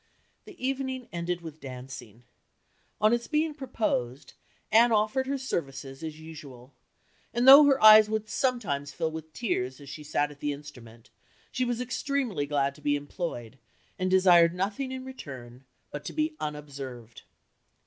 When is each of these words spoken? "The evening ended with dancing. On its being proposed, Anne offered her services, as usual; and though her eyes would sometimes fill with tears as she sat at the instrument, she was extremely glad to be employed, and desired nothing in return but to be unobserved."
"The 0.45 0.57
evening 0.57 1.07
ended 1.11 1.41
with 1.41 1.59
dancing. 1.59 2.23
On 2.99 3.13
its 3.13 3.27
being 3.27 3.53
proposed, 3.53 4.33
Anne 4.71 4.91
offered 4.91 5.27
her 5.27 5.37
services, 5.37 6.01
as 6.03 6.19
usual; 6.19 6.73
and 7.35 7.47
though 7.47 7.65
her 7.65 7.79
eyes 7.83 8.09
would 8.09 8.27
sometimes 8.27 8.91
fill 8.91 9.11
with 9.11 9.31
tears 9.31 9.79
as 9.79 9.89
she 9.89 10.03
sat 10.03 10.31
at 10.31 10.39
the 10.39 10.53
instrument, 10.53 11.11
she 11.51 11.65
was 11.65 11.79
extremely 11.79 12.47
glad 12.47 12.73
to 12.73 12.81
be 12.81 12.95
employed, 12.95 13.59
and 13.99 14.09
desired 14.09 14.55
nothing 14.55 14.91
in 14.91 15.05
return 15.05 15.65
but 15.91 16.03
to 16.05 16.13
be 16.13 16.35
unobserved." 16.39 17.21